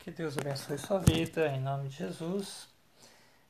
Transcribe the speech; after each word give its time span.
Que 0.00 0.10
Deus 0.10 0.38
abençoe 0.38 0.78
sua 0.78 0.98
vida, 0.98 1.46
em 1.48 1.60
nome 1.60 1.90
de 1.90 1.96
Jesus. 1.96 2.66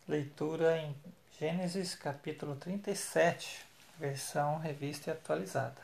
Leitura 0.08 0.78
em 0.78 0.96
Gênesis 1.38 1.94
capítulo 1.94 2.56
37, 2.56 3.64
versão 4.00 4.58
revista 4.58 5.10
e 5.10 5.12
atualizada. 5.12 5.80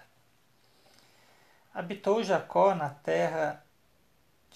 Habitou 1.73 2.21
Jacó 2.25 2.75
na 2.75 2.91
terra 2.91 3.65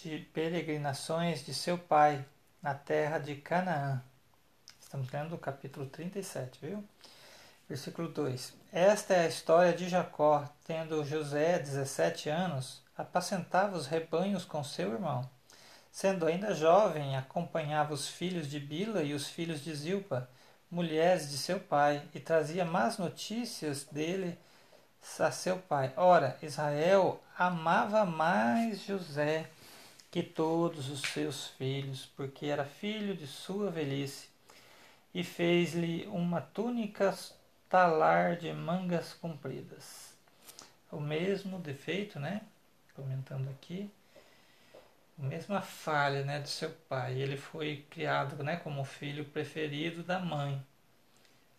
de 0.02 0.18
peregrinações 0.34 1.46
de 1.46 1.54
seu 1.54 1.78
pai, 1.78 2.24
na 2.60 2.74
terra 2.74 3.18
de 3.18 3.36
Canaã. 3.36 4.02
Estamos 4.80 5.08
lendo 5.12 5.36
o 5.36 5.38
capítulo 5.38 5.86
37, 5.86 6.58
viu? 6.60 6.84
Versículo 7.68 8.08
2. 8.08 8.52
Esta 8.72 9.14
é 9.14 9.26
a 9.26 9.28
história 9.28 9.72
de 9.72 9.88
Jacó, 9.88 10.52
tendo 10.64 11.04
José 11.04 11.60
17 11.60 12.28
anos, 12.28 12.82
apacentava 12.98 13.76
os 13.76 13.86
rebanhos 13.86 14.44
com 14.44 14.64
seu 14.64 14.92
irmão. 14.92 15.30
Sendo 15.90 16.26
ainda 16.26 16.54
jovem, 16.54 17.16
acompanhava 17.16 17.92
os 17.92 18.08
filhos 18.08 18.48
de 18.48 18.60
Bila 18.60 19.02
e 19.02 19.12
os 19.12 19.26
filhos 19.28 19.62
de 19.62 19.74
Zilpa, 19.74 20.28
mulheres 20.70 21.30
de 21.30 21.36
seu 21.36 21.58
pai, 21.58 22.02
e 22.14 22.20
trazia 22.20 22.64
más 22.64 22.96
notícias 22.96 23.84
dele 23.84 24.38
a 25.18 25.30
seu 25.32 25.58
pai. 25.58 25.92
Ora, 25.96 26.38
Israel 26.42 27.20
amava 27.36 28.04
mais 28.04 28.82
José 28.84 29.50
que 30.10 30.22
todos 30.22 30.88
os 30.88 31.02
seus 31.02 31.48
filhos, 31.48 32.06
porque 32.16 32.46
era 32.46 32.64
filho 32.64 33.16
de 33.16 33.26
sua 33.26 33.70
velhice, 33.70 34.28
e 35.12 35.24
fez-lhe 35.24 36.06
uma 36.08 36.40
túnica 36.40 37.16
talar 37.68 38.36
de 38.36 38.52
mangas 38.52 39.12
compridas. 39.12 40.14
O 40.90 41.00
mesmo 41.00 41.58
defeito, 41.58 42.18
né? 42.18 42.42
Comentando 42.94 43.48
aqui, 43.50 43.90
mesma 45.20 45.60
falha, 45.60 46.24
né, 46.24 46.40
do 46.40 46.48
seu 46.48 46.70
pai. 46.88 47.20
Ele 47.20 47.36
foi 47.36 47.84
criado, 47.90 48.42
né, 48.42 48.56
como 48.56 48.80
o 48.82 48.84
filho 48.84 49.24
preferido 49.24 50.02
da 50.02 50.18
mãe. 50.18 50.64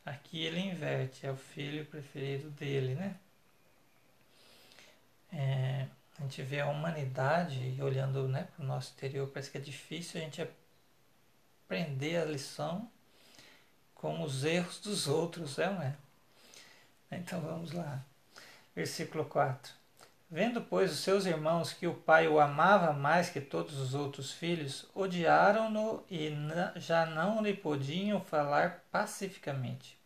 Aqui 0.06 0.44
ele 0.44 0.60
inverte, 0.60 1.26
é 1.26 1.32
o 1.32 1.38
filho 1.38 1.86
preferido 1.86 2.50
dele, 2.52 2.96
né? 2.96 3.16
É, 5.34 5.88
a 6.20 6.24
gente 6.24 6.42
vê 6.44 6.60
a 6.60 6.68
humanidade 6.68 7.78
olhando 7.82 8.28
né, 8.28 8.48
para 8.56 8.64
o 8.64 8.68
nosso 8.68 8.90
exterior, 8.90 9.28
parece 9.30 9.52
que 9.52 9.58
é 9.58 9.62
difícil 9.62 10.20
a 10.20 10.24
gente 10.24 10.42
aprender 11.66 12.18
a 12.18 12.26
lição 12.26 12.90
com 13.96 14.24
os 14.24 14.44
erros 14.44 14.80
dos 14.80 15.08
outros, 15.08 15.60
é, 15.60 15.70
não 15.70 15.82
é? 15.82 15.96
Então 17.12 17.40
vamos 17.42 17.72
lá. 17.72 18.04
Versículo 18.76 19.26
4. 19.26 19.81
Vendo, 20.34 20.62
pois, 20.62 20.94
os 20.94 21.00
seus 21.00 21.26
irmãos 21.26 21.74
que 21.74 21.86
o 21.86 21.94
pai 21.94 22.26
o 22.26 22.40
amava 22.40 22.94
mais 22.94 23.30
que 23.30 23.42
todos 23.42 23.78
os 23.78 23.94
outros 23.94 24.32
filhos, 24.32 24.86
odiaram-no 24.96 26.06
e 26.10 26.32
já 26.78 27.06
não 27.06 27.44
lhe 27.44 27.54
podiam 27.54 28.22
falar 28.22 28.82
pacificamente. 28.90 29.98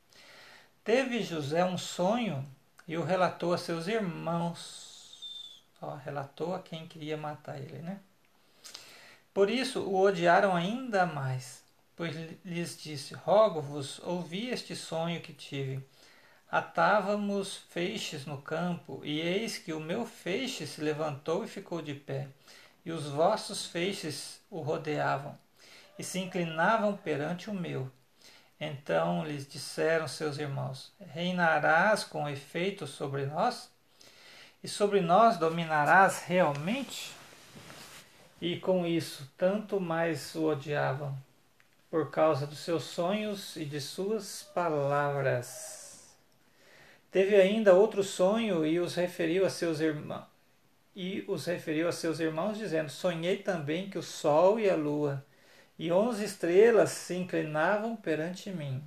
Teve 0.84 1.22
José 1.22 1.64
um 1.64 1.78
sonho 1.78 2.44
e 2.88 2.98
o 2.98 3.04
relatou 3.04 3.54
a 3.54 3.58
seus 3.60 3.88
irmãos. 3.88 5.62
Ó, 5.80 5.94
relatou 5.94 6.56
a 6.56 6.60
quem 6.60 6.88
queria 6.88 7.16
matar 7.16 7.60
ele, 7.60 7.78
né? 7.84 8.00
Por 9.32 9.48
isso 9.48 9.82
o 9.82 10.02
odiaram 10.02 10.56
ainda 10.56 11.06
mais, 11.06 11.64
pois 11.96 12.16
lhes 12.44 12.76
disse: 12.76 13.14
Rogo-vos, 13.14 14.00
ouvi 14.00 14.50
este 14.50 14.76
sonho 14.76 15.22
que 15.22 15.34
tive 15.34 15.86
Atávamos 16.52 17.58
feixes 17.70 18.26
no 18.26 18.38
campo, 18.38 19.02
e 19.04 19.20
eis 19.20 19.58
que 19.58 19.74
o 19.74 19.80
meu 19.80 20.06
feixe 20.06 20.68
se 20.68 20.80
levantou 20.80 21.44
e 21.44 21.48
ficou 21.48 21.82
de 21.82 21.94
pé, 21.94 22.28
e 22.86 22.92
os 22.92 23.08
vossos 23.08 23.66
feixes 23.66 24.40
o 24.50 24.62
rodeavam, 24.62 25.38
e 25.98 26.04
se 26.04 26.20
inclinavam 26.20 26.96
perante 26.96 27.50
o 27.50 27.54
meu. 27.54 27.92
Então 28.60 29.26
lhes 29.26 29.48
disseram 29.48 30.08
seus 30.08 30.38
irmãos: 30.38 30.94
Reinarás 31.14 32.04
com 32.04 32.30
efeito 32.30 32.88
sobre 32.88 33.26
nós? 33.26 33.70
E 34.64 34.68
sobre 34.68 35.02
nós 35.02 35.38
dominarás 35.38 36.24
realmente? 36.24 37.12
E 38.42 38.58
com 38.60 38.86
isso, 38.86 39.32
tanto 39.38 39.80
mais 39.80 40.36
o 40.36 40.46
odiavam, 40.46 41.18
por 41.90 42.12
causa 42.12 42.48
dos 42.48 42.60
seus 42.60 42.84
sonhos 42.84 43.56
e 43.56 43.66
de 43.66 43.82
suas 43.82 44.44
palavras. 44.54 45.85
Teve 47.16 47.38
ainda 47.38 47.74
outro 47.74 48.04
sonho 48.04 48.66
e 48.66 48.78
os 48.78 48.94
referiu 48.96 49.46
a 49.46 49.50
seus 49.50 49.80
irmãos 49.80 50.26
e 50.94 51.24
os 51.30 51.46
referiu 51.46 51.88
a 51.88 51.92
seus 51.94 52.20
irmãos 52.20 52.58
dizendo: 52.58 52.90
Sonhei 52.90 53.38
também 53.38 53.90
que 53.90 53.98
o 53.98 54.04
sol 54.04 54.60
e 54.60 54.70
a 54.70 54.76
lua 54.76 55.26
e 55.80 55.94
onze 55.94 56.26
estrelas 56.26 56.90
se 56.90 57.16
inclinavam 57.16 57.96
perante 57.96 58.52
mim, 58.52 58.84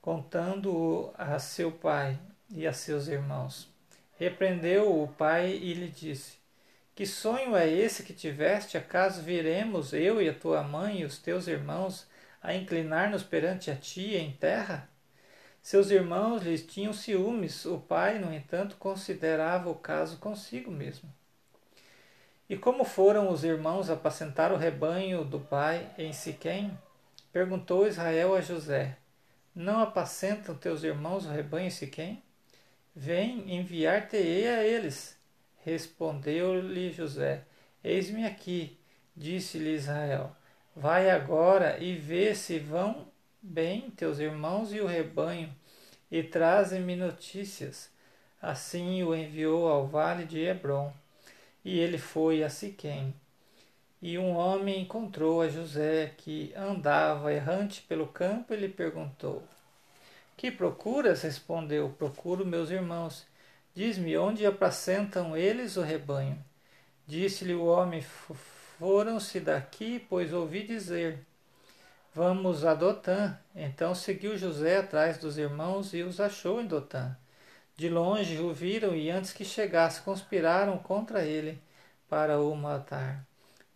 contando-o 0.00 1.12
a 1.18 1.36
seu 1.40 1.72
pai 1.72 2.16
e 2.48 2.64
a 2.64 2.72
seus 2.72 3.08
irmãos. 3.08 3.68
Repreendeu 4.16 5.02
o 5.02 5.08
pai 5.08 5.50
e 5.50 5.74
lhe 5.74 5.88
disse: 5.88 6.38
Que 6.94 7.04
sonho 7.04 7.56
é 7.56 7.68
esse 7.68 8.04
que 8.04 8.14
tiveste? 8.14 8.78
Acaso 8.78 9.20
viremos 9.20 9.92
eu 9.92 10.22
e 10.22 10.28
a 10.28 10.32
tua 10.32 10.62
mãe 10.62 11.00
e 11.00 11.04
os 11.04 11.18
teus 11.18 11.48
irmãos 11.48 12.06
a 12.40 12.54
inclinar-nos 12.54 13.24
perante 13.24 13.68
a 13.68 13.74
ti 13.74 14.14
em 14.14 14.30
terra? 14.30 14.88
Seus 15.62 15.90
irmãos 15.90 16.42
lhes 16.42 16.64
tinham 16.64 16.92
ciúmes, 16.92 17.66
o 17.66 17.78
pai, 17.78 18.18
no 18.18 18.32
entanto, 18.32 18.76
considerava 18.76 19.68
o 19.68 19.74
caso 19.74 20.18
consigo 20.18 20.70
mesmo. 20.70 21.12
E 22.48 22.56
como 22.56 22.84
foram 22.84 23.30
os 23.30 23.44
irmãos 23.44 23.90
apacentar 23.90 24.52
o 24.52 24.56
rebanho 24.56 25.24
do 25.24 25.38
pai 25.38 25.88
em 25.96 26.12
Siquém? 26.12 26.76
Perguntou 27.32 27.86
Israel 27.86 28.34
a 28.34 28.40
José: 28.40 28.96
Não 29.54 29.80
apacentam 29.80 30.56
teus 30.56 30.82
irmãos 30.82 31.26
o 31.26 31.30
rebanho 31.30 31.66
em 31.66 31.70
Siquém? 31.70 32.22
Vem, 32.96 33.54
enviar-te-ei 33.54 34.48
a 34.48 34.64
eles. 34.64 35.16
Respondeu-lhe 35.64 36.90
José: 36.90 37.44
Eis-me 37.84 38.26
aqui. 38.26 38.76
Disse-lhe 39.14 39.74
Israel: 39.74 40.34
Vai 40.74 41.10
agora 41.10 41.78
e 41.78 41.94
vê 41.94 42.34
se 42.34 42.58
vão 42.58 43.09
bem 43.42 43.90
teus 43.90 44.18
irmãos 44.18 44.72
e 44.72 44.80
o 44.80 44.86
rebanho, 44.86 45.54
e 46.10 46.22
trazem-me 46.22 46.94
notícias. 46.94 47.90
Assim 48.40 49.02
o 49.02 49.14
enviou 49.14 49.68
ao 49.68 49.86
vale 49.86 50.24
de 50.24 50.40
Hebron, 50.40 50.92
e 51.64 51.78
ele 51.78 51.98
foi 51.98 52.42
a 52.42 52.50
Siquém. 52.50 53.14
E 54.02 54.18
um 54.18 54.34
homem 54.34 54.80
encontrou 54.80 55.42
a 55.42 55.48
José, 55.48 56.14
que 56.16 56.52
andava 56.56 57.32
errante 57.32 57.82
pelo 57.82 58.06
campo, 58.06 58.54
e 58.54 58.56
lhe 58.56 58.68
perguntou: 58.68 59.42
Que 60.36 60.50
procuras? 60.50 61.22
Respondeu: 61.22 61.90
Procuro 61.90 62.46
meus 62.46 62.70
irmãos. 62.70 63.26
Diz-me 63.74 64.16
onde 64.16 64.46
apacentam 64.46 65.36
eles 65.36 65.76
o 65.76 65.82
rebanho. 65.82 66.42
Disse-lhe 67.06 67.54
o 67.54 67.66
homem: 67.66 68.00
Foram-se 68.00 69.38
daqui, 69.38 70.04
pois 70.08 70.32
ouvi 70.32 70.62
dizer 70.62 71.26
Vamos 72.12 72.64
a 72.64 72.74
Dotã. 72.74 73.38
Então 73.54 73.94
seguiu 73.94 74.36
José 74.36 74.78
atrás 74.78 75.16
dos 75.18 75.38
irmãos 75.38 75.94
e 75.94 76.02
os 76.02 76.18
achou 76.18 76.60
em 76.60 76.66
Dotã. 76.66 77.16
De 77.76 77.88
longe 77.88 78.36
o 78.38 78.52
viram 78.52 78.94
e 78.96 79.10
antes 79.10 79.32
que 79.32 79.44
chegasse 79.44 80.02
conspiraram 80.02 80.76
contra 80.76 81.24
ele 81.24 81.62
para 82.08 82.40
o 82.40 82.54
matar. 82.56 83.24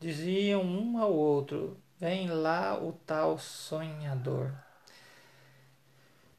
Diziam 0.01 0.63
um 0.63 0.99
ao 0.99 1.13
outro: 1.13 1.81
Vem 1.99 2.29
lá 2.29 2.77
o 2.77 2.93
tal 3.07 3.39
sonhador. 3.39 4.53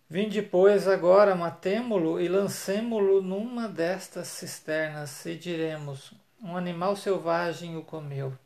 Vinde, 0.10 0.42
pois, 0.42 0.88
agora, 0.88 1.34
matemo-lo 1.34 2.20
e 2.20 2.28
lancemo-lo 2.28 3.22
numa 3.22 3.68
destas 3.68 4.28
cisternas, 4.28 5.26
e 5.26 5.36
diremos: 5.36 6.14
Um 6.44 6.58
animal 6.58 6.96
selvagem 6.96 7.78
o 7.78 7.82
comeu. 7.82 8.38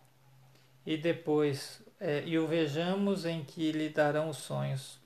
E 0.85 0.95
depois 0.95 1.81
é, 1.99 2.23
e 2.25 2.39
o 2.39 2.47
vejamos 2.47 3.25
em 3.25 3.43
que 3.43 3.71
lhe 3.71 3.89
darão 3.89 4.29
os 4.29 4.37
sonhos. 4.37 4.99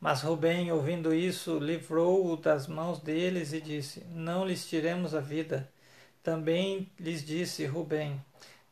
Mas 0.00 0.22
Rubem, 0.22 0.70
ouvindo 0.70 1.12
isso, 1.12 1.58
livrou-o 1.58 2.36
das 2.36 2.68
mãos 2.68 3.00
deles 3.00 3.52
e 3.52 3.60
disse: 3.60 4.04
Não 4.10 4.46
lhes 4.46 4.68
tiremos 4.68 5.14
a 5.14 5.20
vida. 5.20 5.68
Também 6.22 6.88
lhes 7.00 7.24
disse 7.24 7.66
Rubem: 7.66 8.22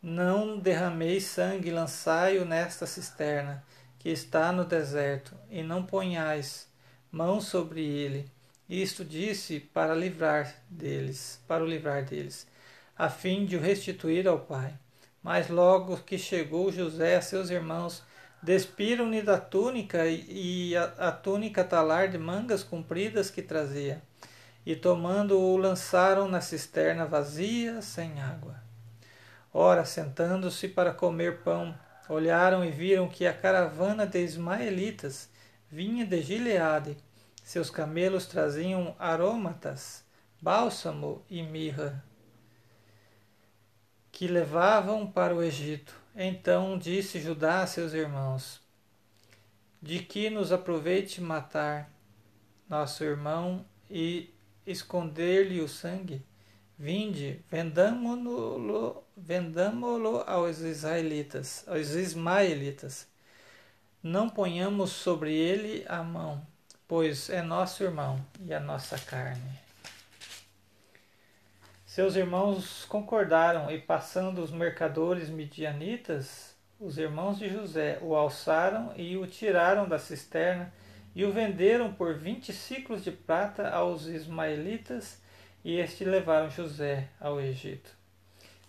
Não 0.01 0.59
derrameis 0.59 1.25
sangue, 1.25 1.73
lançai-o 1.73 2.45
nesta 2.45 2.87
cisterna, 2.87 3.65
que 3.99 4.09
está 4.09 4.53
no 4.53 4.65
deserto, 4.65 5.35
e 5.51 5.65
não 5.65 5.85
ponhais 5.85 6.69
mão 7.11 7.41
sobre 7.41 7.85
ele. 7.85 8.31
Isto 8.69 9.05
disse 9.05 9.59
para 9.59 9.95
livrar 9.95 10.55
deles, 10.69 11.43
para 11.49 11.65
o 11.65 11.67
livrar 11.67 12.05
deles, 12.05 12.47
a 12.97 13.09
fim 13.09 13.45
de 13.45 13.57
o 13.57 13.61
restituir 13.61 14.29
ao 14.29 14.41
pai. 14.41 14.75
Mas 15.27 15.49
logo 15.49 15.97
que 15.97 16.17
chegou 16.17 16.71
José 16.71 17.17
a 17.17 17.21
seus 17.21 17.51
irmãos, 17.51 18.05
despiram-lhe 18.41 19.21
da 19.21 19.41
túnica 19.41 20.07
e 20.07 20.77
a, 20.77 20.85
a 21.09 21.11
túnica 21.11 21.65
talar 21.65 22.07
de 22.07 22.17
mangas 22.17 22.63
compridas 22.63 23.29
que 23.29 23.43
trazia, 23.43 24.01
e 24.65 24.77
tomando-o 24.77 25.57
lançaram 25.57 26.29
na 26.29 26.41
cisterna 26.41 27.07
vazia, 27.07 27.83
sem 27.83 28.21
água. 28.21 28.55
Ora, 29.53 29.85
sentando-se 29.85 30.69
para 30.69 30.95
comer 30.95 31.43
pão, 31.43 31.77
olharam 32.09 32.65
e 32.65 32.71
viram 32.71 33.09
que 33.09 33.27
a 33.27 33.33
caravana 33.33 34.07
de 34.07 34.23
ismaelitas 34.23 35.29
vinha 35.69 36.07
de 36.07 36.23
Gileade. 36.23 36.97
Seus 37.43 37.69
camelos 37.69 38.27
traziam 38.27 38.95
aromatas, 38.97 40.05
bálsamo 40.41 41.25
e 41.29 41.43
mirra, 41.43 42.06
que 44.17 44.27
levavam 44.27 45.07
para 45.07 45.35
o 45.35 45.43
Egito. 45.43 45.95
Então 46.17 46.79
disse 46.79 47.21
Judá 47.21 47.61
a 47.61 47.67
seus 47.67 47.93
irmãos: 47.93 48.63
De 49.83 49.99
que 49.99 50.31
nos 50.31 50.51
aproveite 50.53 51.21
matar 51.21 51.91
nosso 52.67 53.05
irmão 53.05 53.63
e 53.91 54.33
esconder-lhe 54.67 55.61
o 55.61 55.69
sangue? 55.69 56.25
Vinde, 56.79 57.45
vendamo-lo 57.51 59.05
vendamo 59.15 60.25
aos 60.27 60.61
israelitas, 60.61 61.63
aos 61.69 61.91
ismaelitas. 61.91 63.07
Não 64.03 64.31
ponhamos 64.31 64.93
sobre 64.93 65.35
ele 65.35 65.85
a 65.87 66.03
mão, 66.03 66.47
pois 66.89 67.29
é 67.29 67.43
nosso 67.43 67.83
irmão 67.83 68.25
e 68.41 68.55
a 68.55 68.61
nossa 68.61 68.99
carne. 68.99 69.66
Seus 71.97 72.15
irmãos 72.15 72.85
concordaram 72.85 73.71
e, 73.71 73.81
passando 73.81 74.43
os 74.43 74.51
mercadores 74.51 75.31
midianitas, 75.31 76.55
os 76.79 76.99
irmãos 76.99 77.39
de 77.39 77.49
José 77.49 77.99
o 78.03 78.15
alçaram 78.15 78.93
e 78.97 79.17
o 79.17 79.27
tiraram 79.27 79.89
da 79.89 79.99
cisterna 79.99 80.71
e 81.15 81.25
o 81.25 81.33
venderam 81.33 81.91
por 81.91 82.13
vinte 82.13 82.53
ciclos 82.53 83.03
de 83.03 83.11
prata 83.11 83.71
aos 83.71 84.09
ismaelitas, 84.09 85.23
e 85.65 85.79
este 85.79 86.05
levaram 86.05 86.51
José 86.51 87.09
ao 87.19 87.41
Egito. 87.41 87.91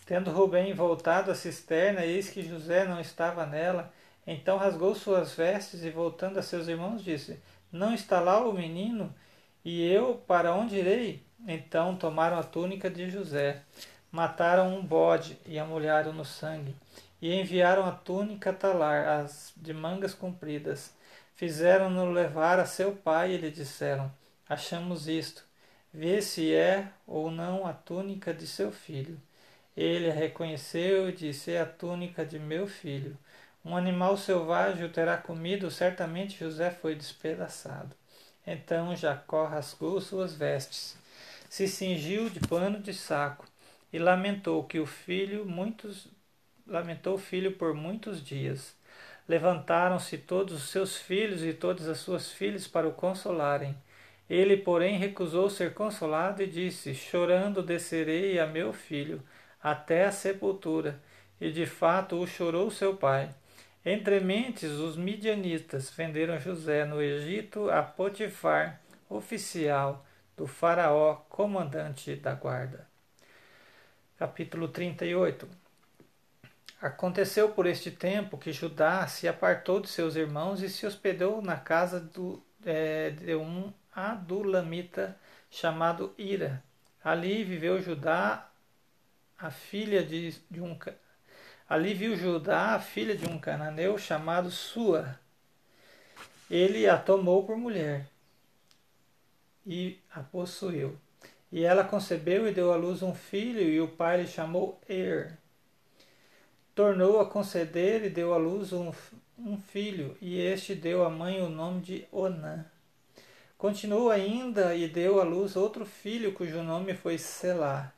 Tendo 0.05 0.31
Rubem 0.31 0.73
voltado 0.73 1.29
à 1.29 1.35
cisterna, 1.35 2.05
eis 2.05 2.29
que 2.29 2.47
José 2.47 2.85
não 2.85 3.01
estava 3.01 3.45
nela, 3.45 3.91
então 4.25 4.57
rasgou 4.57 4.95
suas 4.95 5.33
vestes 5.33 5.83
e, 5.83 5.89
voltando 5.89 6.39
a 6.39 6.41
seus 6.41 6.69
irmãos, 6.69 7.03
disse: 7.03 7.37
Não 7.69 7.93
está 7.93 8.21
lá 8.21 8.39
o 8.39 8.53
menino? 8.53 9.13
E 9.65 9.85
eu 9.85 10.15
para 10.15 10.55
onde 10.55 10.77
irei? 10.77 11.26
Então 11.45 11.95
tomaram 11.95 12.39
a 12.39 12.43
túnica 12.43 12.89
de 12.89 13.09
José, 13.09 13.61
mataram 14.11 14.75
um 14.75 14.83
bode 14.83 15.37
e 15.45 15.59
a 15.59 15.65
molharam 15.65 16.11
no 16.11 16.25
sangue, 16.25 16.75
e 17.21 17.33
enviaram 17.33 17.85
a 17.85 17.91
túnica 17.91 18.51
talar, 18.51 19.07
as 19.07 19.53
de 19.55 19.73
mangas 19.73 20.13
compridas. 20.13 20.93
Fizeram-no 21.35 22.11
levar 22.11 22.59
a 22.59 22.65
seu 22.65 22.93
pai 22.93 23.33
e 23.33 23.37
lhe 23.37 23.51
disseram: 23.51 24.11
Achamos 24.49 25.07
isto, 25.07 25.43
vê 25.93 26.21
se 26.21 26.53
é 26.53 26.89
ou 27.05 27.29
não 27.29 27.67
a 27.67 27.73
túnica 27.73 28.33
de 28.33 28.47
seu 28.47 28.71
filho. 28.71 29.19
Ele 29.75 30.09
a 30.09 30.13
reconheceu 30.13 31.09
e 31.09 31.13
disse: 31.13 31.51
É 31.51 31.61
a 31.61 31.65
túnica 31.65 32.25
de 32.25 32.39
meu 32.39 32.67
filho. 32.67 33.15
Um 33.63 33.77
animal 33.77 34.17
selvagem 34.17 34.85
o 34.85 34.91
terá 34.91 35.17
comido, 35.17 35.69
certamente 35.69 36.39
José 36.39 36.71
foi 36.71 36.95
despedaçado. 36.95 37.95
Então 38.45 38.95
Jacó 38.95 39.45
rasgou 39.45 40.01
suas 40.01 40.33
vestes 40.33 40.97
se 41.49 41.67
cingiu 41.67 42.29
de 42.29 42.39
pano 42.41 42.79
de 42.79 42.93
saco 42.93 43.45
e 43.91 43.99
lamentou 43.99 44.63
que 44.63 44.79
o 44.79 44.85
filho 44.85 45.45
muitos 45.45 46.07
lamentou 46.65 47.15
o 47.15 47.19
filho 47.19 47.53
por 47.53 47.73
muitos 47.73 48.23
dias. 48.23 48.75
Levantaram-se 49.27 50.17
todos 50.17 50.53
os 50.53 50.69
seus 50.69 50.97
filhos 50.97 51.43
e 51.43 51.53
todas 51.53 51.87
as 51.87 51.99
suas 51.99 52.31
filhas 52.31 52.67
para 52.67 52.87
o 52.87 52.93
consolarem. 52.93 53.75
Ele, 54.29 54.57
porém, 54.57 54.97
recusou 54.97 55.49
ser 55.49 55.73
consolado 55.73 56.43
e 56.43 56.47
disse: 56.47 56.93
Chorando 56.93 57.63
descerei 57.63 58.39
a 58.39 58.45
meu 58.45 58.73
filho 58.73 59.21
até 59.61 60.05
a 60.05 60.11
sepultura. 60.11 61.01
E 61.39 61.51
de 61.51 61.65
fato 61.65 62.15
o 62.19 62.27
chorou 62.27 62.71
seu 62.71 62.95
pai. 62.95 63.29
Entre 63.85 64.19
mentes, 64.19 64.71
os 64.71 64.97
midianitas 64.97 65.89
venderam 65.91 66.39
José 66.39 66.83
no 66.83 67.01
Egito 67.01 67.69
a 67.69 67.83
Potifar, 67.83 68.81
oficial, 69.09 70.05
do 70.37 70.45
Faraó, 70.45 71.15
comandante 71.27 72.15
da 72.15 72.35
guarda. 72.35 72.87
Capítulo 74.19 74.67
38 74.67 75.49
Aconteceu 76.79 77.49
por 77.49 77.65
este 77.65 77.89
tempo 77.89 78.37
que 78.37 78.53
Judá 78.53 79.07
se 79.07 79.27
apartou 79.27 79.79
de 79.79 79.89
seus 79.89 80.15
irmãos 80.15 80.61
e 80.61 80.69
se 80.69 80.85
hospedou 80.85 81.41
na 81.41 81.57
casa 81.57 81.99
do, 81.99 82.39
é, 82.63 83.09
de 83.09 83.35
um 83.35 83.73
adulamita 83.91 85.17
chamado 85.49 86.13
Ira. 86.19 86.63
Ali 87.03 87.43
viveu 87.43 87.81
Judá, 87.81 88.47
a 89.39 89.49
filha 89.49 90.03
de, 90.03 90.39
de 90.51 90.61
um 90.61 90.77
Ali 91.67 91.95
viu 91.95 92.15
Judá, 92.15 92.75
a 92.75 92.79
filha 92.79 93.15
de 93.15 93.25
um 93.27 93.39
cananeu 93.39 93.97
chamado 93.97 94.51
Sua. 94.51 95.19
Ele 96.47 96.87
a 96.87 96.95
tomou 96.95 97.43
por 97.43 97.57
mulher 97.57 98.07
e 99.67 99.99
a 100.09 100.21
possuiu. 100.21 100.97
E 101.51 101.63
ela 101.63 101.83
concebeu 101.83 102.47
e 102.47 102.53
deu 102.53 102.71
à 102.71 102.77
luz 102.77 103.03
um 103.03 103.13
filho, 103.13 103.61
e 103.61 103.79
o 103.81 103.89
pai 103.89 104.21
lhe 104.21 104.27
chamou 104.27 104.81
Er. 104.87 105.37
Tornou 106.73 107.19
a 107.19 107.29
conceder 107.29 108.05
e 108.05 108.09
deu 108.09 108.33
à 108.33 108.37
luz 108.37 108.71
um, 108.71 108.91
um 109.37 109.57
filho, 109.57 110.17
e 110.21 110.39
este 110.39 110.73
deu 110.73 111.03
à 111.03 111.09
mãe 111.09 111.41
o 111.41 111.49
nome 111.49 111.81
de 111.81 112.07
Onã. 112.11 112.65
Continuou 113.57 114.09
ainda 114.09 114.75
e 114.75 114.87
deu 114.87 115.19
à 115.19 115.23
luz 115.23 115.55
outro 115.55 115.85
filho, 115.85 116.33
cujo 116.33 116.63
nome 116.63 116.93
foi 116.93 117.17
Selá. 117.17 117.91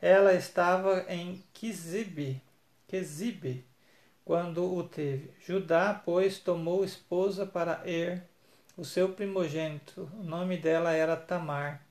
Ela 0.00 0.34
estava 0.34 1.04
em 1.08 1.44
Quizibe, 1.52 2.42
Quizibe 2.88 3.64
quando 4.24 4.74
o 4.74 4.82
teve. 4.82 5.30
Judá, 5.40 5.94
pois, 6.04 6.38
tomou 6.38 6.84
esposa 6.84 7.46
para 7.46 7.82
Er, 7.88 8.26
o 8.76 8.84
seu 8.84 9.08
primogênito. 9.08 10.10
O 10.18 10.22
nome 10.22 10.56
dela 10.58 10.92
era 10.92 11.16
Tamar. 11.16 11.82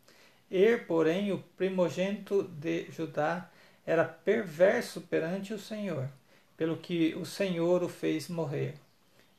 Er, 0.51 0.85
porém, 0.85 1.31
o 1.31 1.39
primogênito 1.57 2.43
de 2.43 2.89
Judá, 2.91 3.49
era 3.85 4.05
perverso 4.05 5.01
perante 5.01 5.53
o 5.53 5.59
Senhor, 5.59 6.09
pelo 6.55 6.77
que 6.77 7.15
o 7.15 7.25
Senhor 7.25 7.83
o 7.83 7.89
fez 7.89 8.29
morrer. 8.29 8.75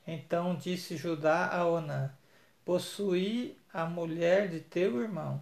Então 0.05 0.55
disse 0.55 0.95
Judá 0.97 1.47
a 1.47 1.65
Onã: 1.65 2.11
Possuí 2.63 3.57
a 3.73 3.85
mulher 3.85 4.49
de 4.49 4.59
teu 4.59 5.01
irmão. 5.01 5.41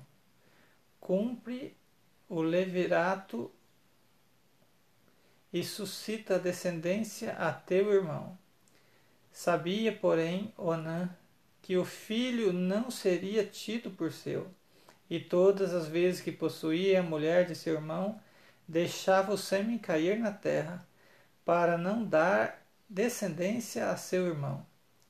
Cumpre 1.00 1.76
o 2.28 2.42
levirato 2.42 3.52
e 5.54 5.64
suscita 5.64 6.40
descendência 6.40 7.34
a 7.34 7.52
teu 7.52 7.94
irmão. 7.94 8.38
Sabia, 9.32 9.92
porém, 9.92 10.52
Onã 10.58 11.10
que 11.66 11.78
o 11.78 11.84
filho 11.84 12.54
não 12.54 12.92
seria 12.92 13.44
tido 13.44 13.90
por 13.90 14.12
seu, 14.12 14.48
e 15.10 15.20
todas 15.20 15.74
as 15.74 15.88
vezes 15.88 16.22
que 16.22 16.32
possuía 16.32 17.00
a 17.00 17.04
mulher 17.04 17.48
de 17.48 17.56
seu 17.56 17.74
irmão, 17.74 18.22
deixava 18.68 19.34
o 19.34 19.38
sêmen 19.38 19.80
cair 19.80 20.20
na 20.20 20.32
terra, 20.32 20.86
para 21.44 21.76
não 21.76 22.06
dar 22.06 22.64
descendência 22.88 23.90
a 23.90 23.98
seu 23.98 24.28
irmão. 24.28 24.64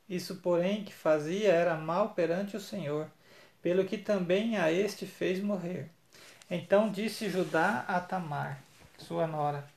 Isso, 0.08 0.38
porém, 0.38 0.86
que 0.86 0.94
fazia 0.94 1.52
era 1.52 1.76
mal 1.76 2.14
perante 2.14 2.56
o 2.56 2.62
Senhor, 2.62 3.10
pelo 3.62 3.84
que 3.84 3.98
também 3.98 4.56
a 4.56 4.72
este 4.72 5.06
fez 5.06 5.44
morrer. 5.44 5.90
Então 6.50 6.90
disse 6.90 7.30
Judá 7.30 7.84
a 7.86 8.00
Tamar, 8.00 8.62
sua 8.98 9.28
nora: 9.28 9.68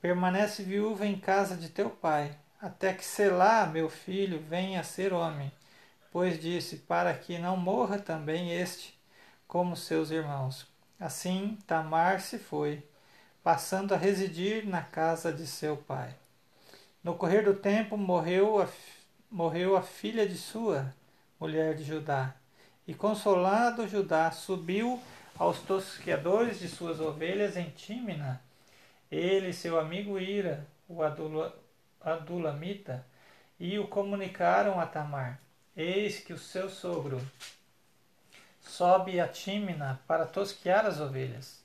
Permanece 0.00 0.62
viúva 0.62 1.04
em 1.04 1.18
casa 1.18 1.56
de 1.56 1.68
teu 1.68 1.90
pai, 1.90 2.32
até 2.60 2.94
que 2.94 3.04
Selá, 3.04 3.66
meu 3.66 3.88
filho, 3.88 4.40
venha 4.48 4.78
a 4.78 4.84
ser 4.84 5.12
homem 5.12 5.50
pois 6.12 6.38
disse: 6.38 6.76
Para 6.76 7.12
que 7.14 7.38
não 7.38 7.56
morra 7.56 7.98
também 7.98 8.52
este, 8.52 8.96
como 9.48 9.74
seus 9.74 10.10
irmãos. 10.10 10.70
Assim 11.00 11.58
Tamar 11.66 12.20
se 12.20 12.38
foi, 12.38 12.86
passando 13.42 13.94
a 13.94 13.96
residir 13.96 14.64
na 14.64 14.82
casa 14.82 15.32
de 15.32 15.46
seu 15.46 15.76
pai. 15.76 16.14
No 17.02 17.16
correr 17.16 17.42
do 17.42 17.54
tempo 17.54 17.96
morreu 17.96 18.62
a, 18.62 18.68
morreu 19.28 19.76
a 19.76 19.82
filha 19.82 20.28
de 20.28 20.36
sua, 20.36 20.94
mulher 21.40 21.74
de 21.74 21.82
Judá. 21.82 22.34
E 22.86 22.94
consolado 22.94 23.88
Judá 23.88 24.30
subiu 24.30 25.02
aos 25.36 25.60
tosqueadores 25.60 26.60
de 26.60 26.68
suas 26.68 27.00
ovelhas 27.00 27.56
em 27.56 27.70
Tímina. 27.70 28.40
Ele 29.10 29.48
e 29.48 29.52
seu 29.52 29.78
amigo 29.78 30.18
Ira, 30.18 30.66
o 30.88 31.00
Adulamita, 32.00 33.04
e 33.58 33.78
o 33.78 33.88
comunicaram 33.88 34.78
a 34.78 34.86
Tamar. 34.86 35.40
Eis 35.74 36.20
que 36.20 36.34
o 36.34 36.38
seu 36.38 36.68
sogro 36.68 37.18
sobe 38.60 39.18
a 39.18 39.26
Tímina 39.26 40.00
para 40.06 40.26
tosquear 40.26 40.84
as 40.84 41.00
ovelhas. 41.00 41.62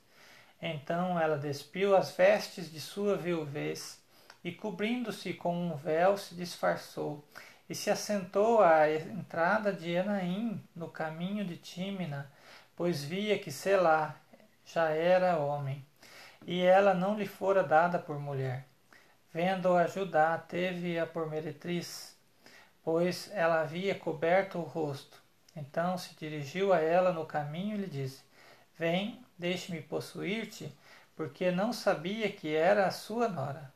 Então 0.62 1.20
ela 1.20 1.38
despiu 1.38 1.96
as 1.96 2.12
vestes 2.12 2.72
de 2.72 2.80
sua 2.80 3.18
viuvez 3.18 4.02
e, 4.44 4.52
cobrindo-se 4.52 5.34
com 5.34 5.56
um 5.56 5.76
véu, 5.76 6.18
se 6.18 6.36
disfarçou 6.36 7.22
e 7.70 7.76
se 7.76 7.90
assentou 7.90 8.62
à 8.62 8.90
entrada 8.90 9.74
de 9.74 9.92
Enaim, 9.92 10.64
no 10.74 10.88
caminho 10.88 11.44
de 11.44 11.58
Tímina, 11.58 12.32
pois 12.78 13.04
via 13.04 13.38
que 13.38 13.52
Selá 13.52 14.16
já 14.66 14.90
era 14.90 15.38
homem. 15.38 15.86
e 16.46 16.62
ela 16.62 16.94
não 16.94 17.18
lhe 17.18 17.28
fora 17.28 17.62
dada 17.62 18.00
por 18.00 18.18
mulher. 18.18 18.66
Vendo-a 19.34 19.86
Judá, 19.86 20.38
teve-a 20.38 21.06
por 21.06 21.30
meretriz, 21.30 22.17
pois 22.88 23.30
ela 23.34 23.60
havia 23.60 23.94
coberto 23.94 24.60
o 24.60 24.62
rosto. 24.62 25.22
Então 25.54 25.98
se 25.98 26.16
dirigiu 26.16 26.72
a 26.72 26.80
ela 26.80 27.12
no 27.12 27.26
caminho 27.26 27.76
e 27.76 27.80
lhe 27.82 27.86
disse: 27.86 28.24
Vem, 28.80 29.22
deixe-me 29.38 29.82
possuir-te, 29.82 30.74
porque 31.14 31.52
não 31.52 31.74
sabia 31.74 32.32
que 32.32 32.56
era 32.56 32.88
a 32.88 32.92
sua 32.92 33.28
nora. 33.28 33.74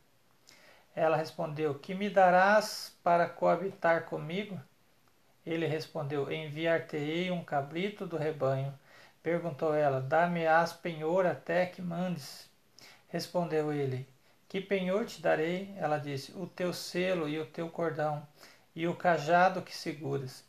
Ela 0.95 1.17
respondeu: 1.17 1.77
Que 1.77 1.93
me 1.93 2.09
darás 2.09 2.95
para 3.03 3.27
coabitar 3.27 4.05
comigo? 4.05 4.57
Ele 5.45 5.67
respondeu: 5.67 6.31
Enviar-te-ei 6.31 7.31
um 7.31 7.43
cabrito 7.43 8.07
do 8.07 8.15
rebanho. 8.15 8.73
Perguntou 9.21 9.73
ela: 9.73 9.99
Dá-me-ás 9.99 10.71
penhor 10.71 11.25
até 11.25 11.65
que 11.65 11.81
mandes. 11.81 12.49
Respondeu 13.09 13.73
ele: 13.73 14.07
Que 14.47 14.61
penhor 14.61 15.05
te 15.05 15.21
darei? 15.21 15.75
Ela 15.75 15.97
disse: 15.97 16.31
O 16.31 16.47
teu 16.47 16.71
selo 16.71 17.27
e 17.27 17.37
o 17.37 17.45
teu 17.45 17.67
cordão, 17.67 18.25
e 18.75 18.87
o 18.87 18.95
cajado 18.95 19.61
que 19.61 19.75
seguras. 19.75 20.43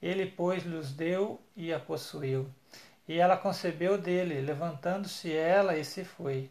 Ele, 0.00 0.26
pois, 0.26 0.64
lhes 0.64 0.92
deu 0.92 1.40
e 1.56 1.72
a 1.72 1.80
possuiu. 1.80 2.48
E 3.08 3.18
ela 3.18 3.36
concebeu 3.36 3.98
dele, 3.98 4.40
levantando-se 4.40 5.32
ela 5.32 5.76
e 5.76 5.84
se 5.84 6.04
foi. 6.04 6.50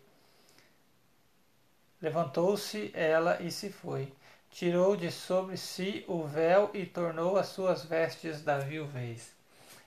Levantou-se 2.02 2.92
ela 2.94 3.42
e 3.42 3.50
se 3.50 3.72
foi. 3.72 4.12
Tirou 4.52 4.96
de 4.96 5.12
sobre 5.12 5.58
si 5.58 6.04
o 6.08 6.24
véu 6.26 6.70
e 6.74 6.86
tornou 6.86 7.38
as 7.38 7.48
suas 7.48 7.86
vestes 7.86 8.44
da 8.44 8.60
viuvez. 8.60 9.36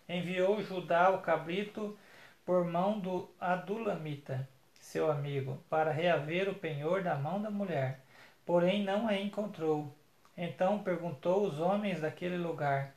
Enviou 0.09 0.63
Judá 0.63 1.11
o 1.11 1.21
cabrito 1.21 1.97
por 2.45 2.65
mão 2.65 2.99
do 2.99 3.29
Adulamita, 3.41 4.49
seu 4.81 5.11
amigo, 5.11 5.59
para 5.69 5.91
reaver 5.91 6.49
o 6.49 6.55
penhor 6.55 7.03
da 7.03 7.17
mão 7.17 7.43
da 7.43 7.51
mulher. 7.51 8.01
Porém 8.45 8.83
não 8.83 9.07
a 9.07 9.17
encontrou. 9.17 9.93
Então 10.37 10.81
perguntou 10.81 11.47
os 11.47 11.59
homens 11.59 12.01
daquele 12.01 12.37
lugar: 12.37 12.93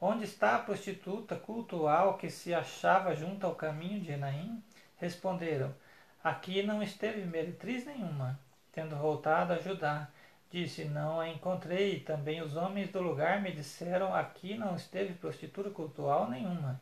Onde 0.00 0.24
está 0.24 0.56
a 0.56 0.60
prostituta 0.60 1.34
cultual 1.34 2.16
que 2.16 2.30
se 2.30 2.54
achava 2.54 3.16
junto 3.16 3.46
ao 3.46 3.54
caminho 3.54 4.00
de 4.00 4.12
Enaim? 4.12 4.62
Responderam: 4.96 5.74
Aqui 6.22 6.62
não 6.62 6.82
esteve 6.82 7.24
meretriz 7.24 7.84
nenhuma. 7.84 8.38
Tendo 8.72 8.96
voltado 8.96 9.52
a 9.52 9.58
Judá, 9.58 10.08
disse: 10.50 10.84
Não 10.84 11.20
a 11.20 11.28
encontrei. 11.28 12.00
Também 12.00 12.40
os 12.40 12.56
homens 12.56 12.90
do 12.90 13.02
lugar 13.02 13.42
me 13.42 13.50
disseram: 13.50 14.14
Aqui 14.14 14.56
não 14.56 14.76
esteve 14.76 15.14
prostituta 15.14 15.70
cultual 15.70 16.30
nenhuma. 16.30 16.80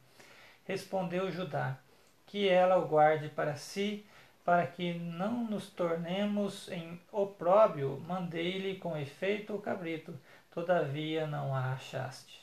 Respondeu 0.67 1.31
Judá: 1.31 1.79
Que 2.27 2.49
ela 2.49 2.77
o 2.77 2.87
guarde 2.87 3.29
para 3.31 3.57
si, 3.57 4.07
para 4.45 4.67
que 4.67 4.95
não 4.95 5.45
nos 5.45 5.69
tornemos 5.69 6.69
em 6.71 7.01
opróbio. 7.11 8.03
Mandei-lhe 8.07 8.77
com 8.77 8.97
efeito 8.97 9.55
o 9.55 9.61
cabrito, 9.61 10.19
todavia 10.51 11.27
não 11.27 11.55
a 11.55 11.73
achaste. 11.73 12.43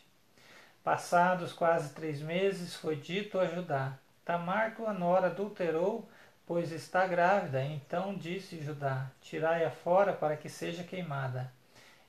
Passados 0.84 1.52
quase 1.52 1.94
três 1.94 2.22
meses, 2.22 2.76
foi 2.76 2.96
dito 2.96 3.40
a 3.40 3.46
Judá: 3.46 3.98
Tamar, 4.24 4.76
tua 4.76 4.94
nora, 4.94 5.28
adulterou, 5.28 6.10
pois 6.46 6.72
está 6.72 7.06
grávida. 7.06 7.64
Então 7.64 8.16
disse 8.16 8.64
Judá: 8.64 9.12
Tirai-a 9.22 9.70
fora 9.70 10.14
para 10.14 10.38
que 10.38 10.50
seja 10.50 10.84
queimada. 10.84 11.52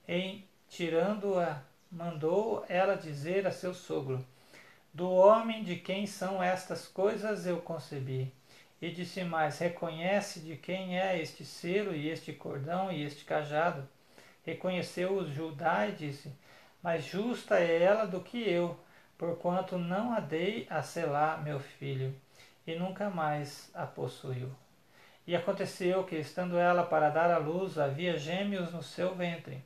Em 0.06 0.44
tirando-a, 0.68 1.60
mandou 1.90 2.64
ela 2.68 2.94
dizer 2.96 3.46
a 3.46 3.50
seu 3.50 3.74
sogro: 3.74 4.24
Do 4.94 5.10
homem 5.10 5.64
de 5.64 5.76
quem 5.76 6.06
são 6.06 6.42
estas 6.42 6.86
coisas 6.86 7.46
eu 7.46 7.60
concebi. 7.60 8.32
E 8.80 8.90
disse 8.90 9.22
mais: 9.24 9.58
Reconhece 9.58 10.40
de 10.40 10.56
quem 10.56 10.98
é 10.98 11.20
este 11.20 11.44
selo 11.44 11.94
e 11.94 12.08
este 12.08 12.32
cordão 12.32 12.90
e 12.90 13.02
este 13.02 13.24
cajado. 13.24 13.88
Reconheceu-os 14.44 15.28
Judá 15.28 15.86
e 15.86 15.92
disse: 15.92 16.32
mais 16.82 17.04
justa 17.04 17.58
é 17.58 17.82
ela 17.82 18.06
do 18.06 18.20
que 18.22 18.38
eu, 18.38 18.74
porquanto 19.18 19.76
não 19.76 20.14
a 20.14 20.20
dei 20.20 20.66
a 20.70 20.82
selar 20.82 21.42
meu 21.42 21.60
filho, 21.60 22.14
e 22.66 22.74
nunca 22.74 23.10
mais 23.10 23.70
a 23.74 23.84
possuiu. 23.84 24.50
E 25.26 25.36
aconteceu 25.36 26.04
que, 26.04 26.16
estando 26.16 26.58
ela 26.58 26.82
para 26.82 27.10
dar 27.10 27.30
à 27.30 27.36
luz, 27.36 27.78
havia 27.78 28.16
gêmeos 28.16 28.72
no 28.72 28.82
seu 28.82 29.14
ventre. 29.14 29.62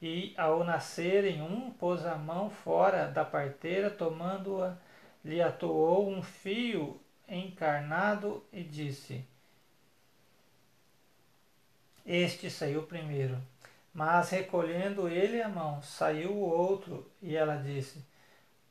E, 0.00 0.32
ao 0.38 0.64
nascerem, 0.64 1.42
um 1.42 1.70
pôs 1.70 2.06
a 2.06 2.14
mão 2.14 2.48
fora 2.48 3.06
da 3.06 3.22
parteira, 3.22 3.90
tomando-a, 3.90 4.78
lhe 5.22 5.42
atuou 5.42 6.08
um 6.10 6.22
fio 6.22 6.98
encarnado 7.30 8.44
e 8.52 8.62
disse: 8.62 9.24
Este 12.04 12.50
saiu 12.50 12.82
primeiro. 12.82 13.40
Mas 13.92 14.30
recolhendo 14.30 15.08
ele 15.08 15.42
a 15.42 15.48
mão, 15.48 15.82
saiu 15.82 16.30
o 16.32 16.40
outro, 16.40 17.10
e 17.20 17.36
ela 17.36 17.56
disse: 17.56 18.04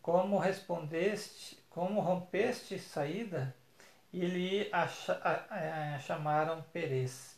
Como 0.01 0.37
respondeste, 0.37 1.57
como 1.69 1.99
rompeste 1.99 2.79
saída? 2.79 3.55
E 4.11 4.25
lhe 4.25 4.71
chamaram 6.05 6.63
Perez. 6.73 7.37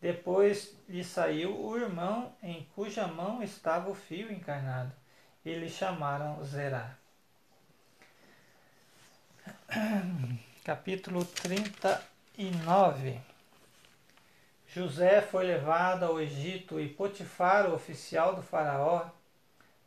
Depois 0.00 0.74
lhe 0.88 1.04
saiu 1.04 1.54
o 1.60 1.76
irmão, 1.76 2.32
em 2.42 2.64
cuja 2.74 3.06
mão 3.06 3.42
estava 3.42 3.90
o 3.90 3.94
fio 3.94 4.32
encarnado, 4.32 4.92
e 5.44 5.52
lhe 5.54 5.68
chamaram 5.68 6.42
Zerá. 6.44 6.96
Capítulo 10.68 11.24
39 11.24 13.18
José 14.66 15.22
foi 15.22 15.46
levado 15.46 16.04
ao 16.04 16.20
Egito 16.20 16.78
e 16.78 16.86
Potifar, 16.90 17.70
o 17.70 17.74
oficial 17.74 18.36
do 18.36 18.42
faraó, 18.42 19.08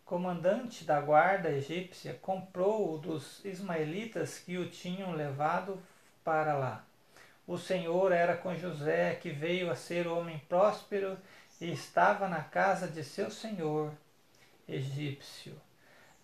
comandante 0.04 0.84
da 0.84 1.00
guarda 1.00 1.52
egípcia, 1.52 2.18
comprou-o 2.20 2.98
dos 2.98 3.46
ismaelitas 3.46 4.40
que 4.40 4.58
o 4.58 4.72
tinham 4.72 5.12
levado 5.12 5.80
para 6.24 6.58
lá. 6.58 6.84
O 7.46 7.60
Senhor 7.60 8.12
era 8.12 8.36
com 8.36 8.56
José, 8.56 9.14
que 9.14 9.30
veio 9.30 9.70
a 9.70 9.76
ser 9.76 10.08
homem 10.08 10.40
próspero 10.50 11.16
e 11.62 11.72
estava 11.72 12.28
na 12.28 12.42
casa 12.42 12.88
de 12.88 13.04
seu 13.04 13.30
senhor 13.30 13.92
egípcio. 14.68 15.54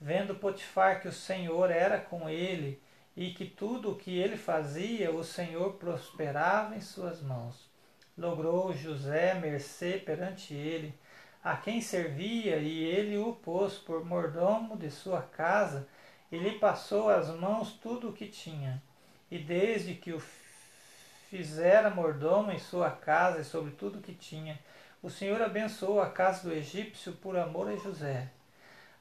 Vendo 0.02 0.34
Potifar 0.34 1.00
que 1.00 1.08
o 1.08 1.14
Senhor 1.14 1.70
era 1.70 2.00
com 2.00 2.28
ele 2.28 2.82
e 3.18 3.34
que 3.34 3.46
tudo 3.46 3.92
o 3.92 3.96
que 3.96 4.18
ele 4.18 4.38
fazia, 4.38 5.12
o 5.12 5.24
Senhor 5.24 5.74
prosperava 5.74 6.76
em 6.76 6.82
suas 6.82 7.22
mãos 7.22 7.68
logrou 8.18 8.74
José 8.74 9.36
mercê 9.36 10.02
perante 10.04 10.54
ele, 10.54 10.94
a 11.44 11.56
quem 11.56 11.80
servia, 11.80 12.58
e 12.58 12.84
ele 12.84 13.18
o 13.18 13.34
pôs 13.34 13.76
por 13.76 14.04
mordomo 14.04 14.76
de 14.76 14.90
sua 14.90 15.22
casa, 15.22 15.88
e 16.32 16.38
lhe 16.38 16.58
passou 16.58 17.10
às 17.10 17.30
mãos 17.30 17.74
tudo 17.74 18.10
o 18.10 18.14
que 18.14 18.28
tinha. 18.28 18.82
E 19.30 19.38
desde 19.38 19.94
que 19.94 20.12
o 20.12 20.22
fizera 21.30 21.90
mordomo 21.90 22.52
em 22.52 22.60
sua 22.60 22.90
casa 22.90 23.42
e 23.42 23.46
sobre 23.46 23.72
tudo 23.72 24.00
o 24.00 24.02
que 24.02 24.14
tinha, 24.14 24.60
o 25.02 25.10
Senhor 25.10 25.42
abençoou 25.42 26.02
a 26.02 26.10
casa 26.10 26.50
do 26.50 26.54
egípcio 26.54 27.14
por 27.14 27.38
amor 27.38 27.70
a 27.70 27.76
José. 27.76 28.30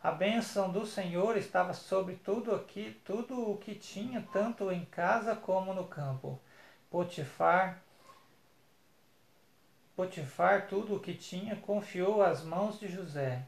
A 0.06 0.12
bênção 0.12 0.70
do 0.70 0.86
Senhor 0.86 1.36
estava 1.36 1.74
sobre 1.74 2.14
tudo 2.14 2.54
aqui, 2.54 2.96
tudo 3.04 3.50
o 3.50 3.56
que 3.56 3.74
tinha, 3.74 4.24
tanto 4.32 4.70
em 4.70 4.84
casa 4.84 5.34
como 5.34 5.74
no 5.74 5.82
campo. 5.88 6.38
Potifar, 6.88 7.82
Potifar 9.96 10.68
tudo 10.68 10.94
o 10.94 11.00
que 11.00 11.12
tinha 11.12 11.56
confiou 11.56 12.22
às 12.22 12.44
mãos 12.44 12.78
de 12.78 12.86
José, 12.86 13.42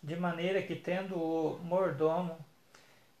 de 0.00 0.14
maneira 0.14 0.62
que, 0.62 0.76
tendo 0.76 1.16
o 1.16 1.58
mordomo, 1.64 2.38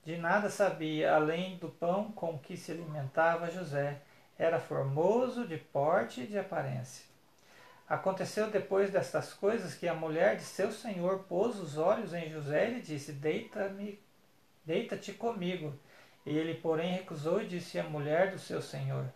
de 0.04 0.16
nada 0.16 0.48
sabia 0.48 1.16
além 1.16 1.56
do 1.56 1.68
pão 1.68 2.12
com 2.12 2.38
que 2.38 2.56
se 2.56 2.70
alimentava 2.70 3.50
José. 3.50 4.02
Era 4.38 4.60
formoso 4.60 5.48
de 5.48 5.58
porte 5.58 6.20
e 6.20 6.26
de 6.28 6.38
aparência. 6.38 7.04
Aconteceu 7.88 8.50
depois 8.50 8.90
destas 8.90 9.32
coisas 9.32 9.74
que 9.74 9.86
a 9.86 9.94
mulher 9.94 10.36
de 10.36 10.44
seu 10.44 10.72
senhor 10.72 11.24
pôs 11.24 11.58
os 11.58 11.76
olhos 11.76 12.14
em 12.14 12.30
José 12.30 12.68
e 12.68 12.74
lhe 12.74 12.80
disse: 12.80 13.12
Deita-me, 13.12 14.00
deita-te 14.64 15.12
comigo. 15.12 15.74
Ele, 16.24 16.54
porém, 16.54 16.92
recusou 16.92 17.42
e 17.42 17.46
disse 17.46 17.78
à 17.78 17.84
mulher 17.84 18.30
do 18.30 18.38
seu 18.38 18.62
senhor: 18.62 19.12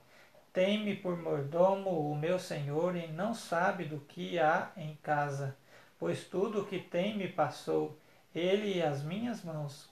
tem-me 0.58 0.96
por 0.96 1.16
mordomo 1.16 2.10
o 2.10 2.16
meu 2.16 2.36
senhor 2.36 2.96
e 2.96 3.06
não 3.06 3.32
sabe 3.32 3.84
do 3.84 4.00
que 4.00 4.40
há 4.40 4.72
em 4.76 4.96
casa, 4.96 5.56
pois 6.00 6.24
tudo 6.24 6.62
o 6.62 6.64
que 6.64 6.80
tem 6.80 7.16
me 7.16 7.28
passou, 7.28 7.96
ele 8.34 8.76
e 8.76 8.82
as 8.82 9.02
minhas 9.02 9.44
mãos. 9.44 9.88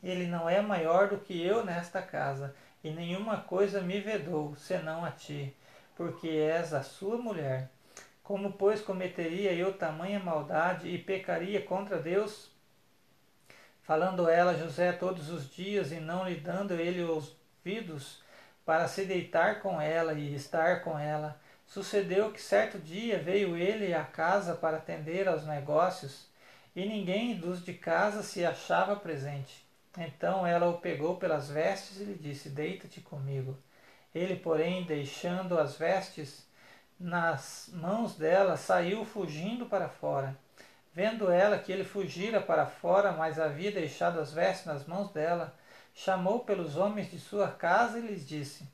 Ele 0.00 0.28
não 0.28 0.48
é 0.48 0.60
maior 0.60 1.08
do 1.08 1.18
que 1.18 1.44
eu 1.44 1.64
nesta 1.64 2.00
casa, 2.00 2.54
e 2.84 2.90
nenhuma 2.90 3.38
coisa 3.38 3.80
me 3.80 4.00
vedou, 4.00 4.54
senão 4.54 5.04
a 5.04 5.10
ti, 5.10 5.52
porque 5.96 6.28
és 6.28 6.72
a 6.72 6.84
sua 6.84 7.16
mulher. 7.16 7.68
Como, 8.32 8.50
pois, 8.50 8.80
cometeria 8.80 9.52
eu 9.52 9.74
tamanha 9.74 10.18
maldade 10.18 10.88
e 10.88 10.96
pecaria 10.96 11.60
contra 11.60 11.98
Deus? 11.98 12.50
Falando 13.82 14.26
ela 14.26 14.56
José 14.56 14.90
todos 14.90 15.28
os 15.28 15.50
dias 15.50 15.92
e 15.92 16.00
não 16.00 16.26
lhe 16.26 16.36
dando 16.36 16.72
ele 16.72 17.02
ouvidos, 17.02 18.22
para 18.64 18.88
se 18.88 19.04
deitar 19.04 19.60
com 19.60 19.78
ela 19.78 20.14
e 20.14 20.34
estar 20.34 20.82
com 20.82 20.98
ela. 20.98 21.38
Sucedeu 21.66 22.32
que 22.32 22.40
certo 22.40 22.78
dia 22.78 23.18
veio 23.18 23.54
ele 23.54 23.92
à 23.92 24.02
casa 24.02 24.54
para 24.54 24.78
atender 24.78 25.28
aos 25.28 25.44
negócios, 25.44 26.26
e 26.74 26.86
ninguém 26.86 27.36
dos 27.36 27.62
de 27.62 27.74
casa 27.74 28.22
se 28.22 28.46
achava 28.46 28.96
presente. 28.96 29.62
Então 29.98 30.46
ela 30.46 30.70
o 30.70 30.78
pegou 30.78 31.16
pelas 31.16 31.50
vestes 31.50 32.00
e 32.00 32.04
lhe 32.04 32.14
disse: 32.14 32.48
Deita-te 32.48 33.02
comigo. 33.02 33.58
Ele, 34.14 34.36
porém, 34.36 34.84
deixando 34.84 35.58
as 35.58 35.76
vestes 35.76 36.50
nas 37.02 37.68
mãos 37.72 38.14
dela, 38.14 38.56
saiu 38.56 39.04
fugindo 39.04 39.66
para 39.66 39.88
fora. 39.88 40.36
Vendo 40.94 41.30
ela 41.30 41.58
que 41.58 41.72
ele 41.72 41.82
fugira 41.82 42.40
para 42.40 42.64
fora, 42.64 43.10
mas 43.10 43.40
havia 43.40 43.72
deixado 43.72 44.20
as 44.20 44.32
vestes 44.32 44.66
nas 44.66 44.86
mãos 44.86 45.10
dela, 45.10 45.52
chamou 45.92 46.40
pelos 46.40 46.76
homens 46.76 47.10
de 47.10 47.18
sua 47.18 47.48
casa 47.48 47.98
e 47.98 48.02
lhes 48.02 48.26
disse: 48.26 48.68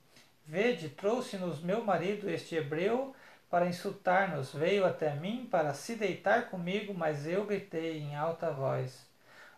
Vede, 0.45 0.91
trouxe-nos 0.91 1.63
meu 1.63 1.83
marido, 1.83 2.29
este 2.29 2.55
hebreu, 2.55 3.15
para 3.49 3.67
insultar-nos. 3.67 4.53
Veio 4.53 4.85
até 4.85 5.15
mim 5.15 5.49
para 5.51 5.73
se 5.73 5.95
deitar 5.95 6.51
comigo, 6.51 6.93
mas 6.93 7.27
eu 7.27 7.47
gritei 7.47 7.99
em 7.99 8.15
alta 8.15 8.51
voz. 8.51 9.07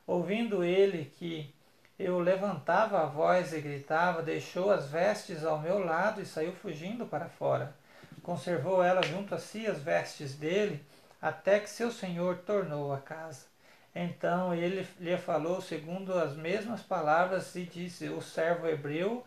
Ouvindo 0.07 0.63
ele 0.63 1.07
que 1.19 1.53
eu 1.99 2.21
levantava 2.21 3.03
a 3.03 3.07
voz 3.07 3.53
e 3.53 3.61
gritava, 3.61 4.23
deixou 4.23 4.71
as 4.71 4.87
vestes 4.87 5.45
ao 5.45 5.59
meu 5.59 5.85
lado 5.85 6.21
e 6.21 6.27
saiu 6.27 6.53
fugindo 6.53 7.05
para 7.05 7.29
fora. 7.29 7.80
Conservou 8.23 8.83
ela 8.83 9.03
junto 9.03 9.35
a 9.35 9.39
si 9.39 9.67
as 9.67 9.83
vestes 9.83 10.35
dele, 10.35 10.85
até 11.21 11.59
que 11.59 11.69
seu 11.69 11.91
senhor 11.91 12.39
tornou 12.39 12.93
a 12.93 12.99
casa. 12.99 13.47
Então 13.95 14.55
ele 14.55 14.87
lhe 14.99 15.17
falou 15.17 15.61
segundo 15.61 16.13
as 16.15 16.37
mesmas 16.37 16.81
palavras 16.81 17.55
e 17.57 17.65
disse: 17.65 18.09
O 18.09 18.21
servo 18.21 18.69
hebreu 18.69 19.25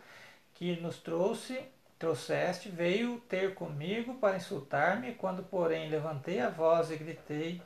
que 0.54 0.80
nos 0.80 0.98
trouxe, 0.98 1.60
trouxeste, 2.00 2.70
veio 2.70 3.20
ter 3.28 3.54
comigo 3.54 4.16
para 4.16 4.38
insultar-me. 4.38 5.14
Quando, 5.16 5.44
porém, 5.44 5.90
levantei 5.90 6.40
a 6.40 6.50
voz 6.50 6.92
e 6.92 6.96
gritei, 6.96 7.62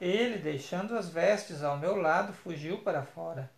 ele, 0.00 0.38
deixando 0.38 0.96
as 0.96 1.08
vestes 1.08 1.62
ao 1.62 1.78
meu 1.78 1.96
lado, 1.96 2.32
fugiu 2.32 2.78
para 2.78 3.02
fora. 3.02 3.50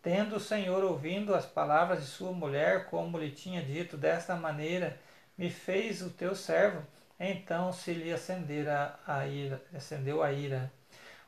Tendo 0.00 0.36
o 0.36 0.40
Senhor 0.40 0.84
ouvindo 0.84 1.34
as 1.34 1.44
palavras 1.44 2.00
de 2.00 2.06
sua 2.06 2.30
mulher, 2.30 2.86
como 2.86 3.18
lhe 3.18 3.30
tinha 3.30 3.60
dito, 3.60 3.96
desta 3.96 4.36
maneira 4.36 4.96
me 5.38 5.48
fez 5.48 6.02
o 6.02 6.10
teu 6.10 6.34
servo, 6.34 6.84
então 7.18 7.72
se 7.72 7.94
lhe 7.94 8.12
acendera 8.12 8.98
a 9.06 9.26
ira, 9.26 9.62
acendeu 9.72 10.22
a 10.22 10.32
ira. 10.32 10.70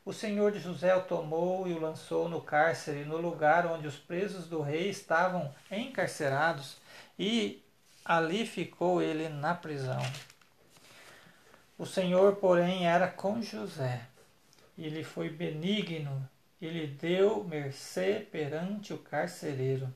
O 0.04 0.12
senhor 0.12 0.50
de 0.50 0.58
José 0.58 0.94
o 0.96 1.02
tomou 1.02 1.68
e 1.68 1.72
o 1.72 1.78
lançou 1.78 2.28
no 2.28 2.40
cárcere, 2.40 3.04
no 3.04 3.16
lugar 3.16 3.66
onde 3.66 3.86
os 3.86 3.96
presos 3.96 4.48
do 4.48 4.60
rei 4.60 4.90
estavam 4.90 5.54
encarcerados, 5.70 6.76
e 7.18 7.62
ali 8.04 8.44
ficou 8.44 9.00
ele 9.00 9.28
na 9.28 9.54
prisão. 9.54 10.02
O 11.78 11.86
Senhor, 11.86 12.36
porém, 12.36 12.86
era 12.86 13.08
com 13.08 13.40
José. 13.40 14.02
Ele 14.76 15.04
foi 15.04 15.30
benigno 15.30 16.28
e 16.60 16.68
lhe 16.68 16.86
deu 16.86 17.44
mercê 17.44 18.26
perante 18.30 18.92
o 18.92 18.98
carcereiro, 18.98 19.88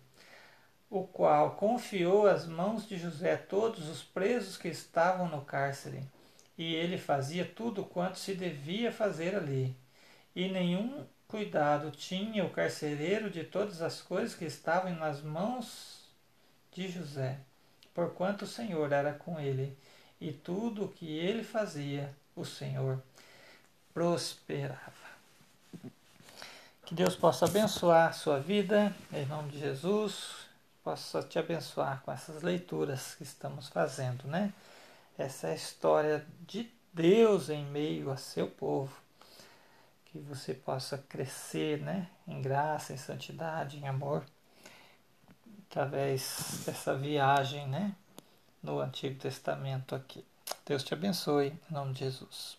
o 0.95 1.09
qual 1.09 1.57
confiou 1.57 2.29
às 2.29 2.47
mãos 2.47 2.87
de 2.87 2.97
José 2.97 3.37
todos 3.37 3.89
os 3.89 4.01
presos 4.01 4.57
que 4.57 4.69
estavam 4.69 5.29
no 5.29 5.41
cárcere, 5.41 6.05
e 6.57 6.73
ele 6.73 6.97
fazia 6.97 7.45
tudo 7.45 7.85
quanto 7.85 8.17
se 8.17 8.33
devia 8.33 8.93
fazer 8.93 9.35
ali. 9.35 9.77
E 10.37 10.49
nenhum 10.49 11.05
cuidado 11.27 11.91
tinha 11.91 12.45
o 12.45 12.51
carcereiro 12.51 13.29
de 13.29 13.43
todas 13.43 13.83
as 13.83 14.01
coisas 14.01 14.37
que 14.37 14.45
estavam 14.45 14.95
nas 14.95 15.21
mãos 15.21 16.09
de 16.73 16.89
José, 16.89 17.39
porquanto 17.93 18.45
o 18.45 18.49
Senhor 18.49 18.93
era 18.93 19.13
com 19.13 19.41
ele, 19.41 19.77
e 20.21 20.31
tudo 20.31 20.85
o 20.85 20.89
que 20.89 21.19
ele 21.19 21.43
fazia, 21.43 22.15
o 22.37 22.45
Senhor 22.45 23.03
prosperava. 23.93 24.93
Que 26.85 26.95
Deus 26.95 27.17
possa 27.17 27.47
abençoar 27.47 28.11
a 28.11 28.13
sua 28.13 28.39
vida, 28.39 28.95
em 29.13 29.27
nome 29.27 29.51
de 29.51 29.59
Jesus, 29.59 30.44
possa 30.85 31.23
te 31.23 31.39
abençoar 31.39 32.03
com 32.03 32.13
essas 32.13 32.43
leituras 32.43 33.15
que 33.17 33.25
estamos 33.25 33.69
fazendo, 33.69 34.29
né? 34.29 34.53
Essa 35.19 35.49
é 35.49 35.53
a 35.53 35.57
história 35.57 36.27
de 36.47 36.71
Deus 36.93 37.49
em 37.49 37.65
meio 37.65 38.11
a 38.11 38.17
seu 38.17 38.47
povo. 38.47 38.95
Que 40.05 40.19
você 40.19 40.55
possa 40.55 40.99
crescer, 40.99 41.81
né? 41.81 42.09
Em 42.29 42.41
graça, 42.41 42.93
em 42.93 42.97
santidade, 42.97 43.79
em 43.79 43.89
amor 43.89 44.25
através 45.75 46.63
dessa 46.65 46.95
viagem 46.95 47.67
né, 47.67 47.97
no 48.63 48.79
Antigo 48.79 49.19
Testamento 49.19 49.95
aqui. 49.97 50.25
Deus 50.65 50.85
te 50.85 50.95
abençoe, 50.95 51.49
em 51.69 51.75
nome 51.75 51.93
de 51.93 52.01
Jesus. 52.01 52.57